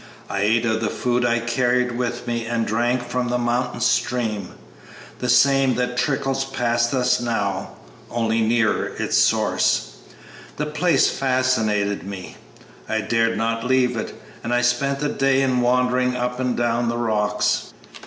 I 0.31 0.39
ate 0.41 0.65
of 0.65 0.81
the 0.81 0.89
food 0.89 1.23
I 1.23 1.37
carried 1.37 1.91
with 1.91 2.25
me 2.25 2.43
and 2.47 2.65
drank 2.65 3.03
from 3.07 3.31
a 3.31 3.37
mountain 3.37 3.81
stream 3.81 4.55
the 5.19 5.29
same 5.29 5.75
that 5.75 5.95
trickles 5.95 6.43
past 6.43 6.91
us 6.95 7.19
now, 7.21 7.73
only 8.09 8.41
nearer 8.41 8.93
its 8.97 9.15
source. 9.19 9.97
The 10.57 10.65
place 10.65 11.07
fascinated 11.11 12.01
me; 12.03 12.35
I 12.89 13.01
dared 13.01 13.37
not 13.37 13.63
leave 13.67 13.95
it, 13.95 14.19
and 14.43 14.51
I 14.51 14.61
spent 14.61 15.01
the 15.01 15.09
day 15.09 15.43
in 15.43 15.61
wandering 15.61 16.15
up 16.15 16.39
and 16.39 16.57
down 16.57 16.89
the 16.89 16.97
rocks. 16.97 17.71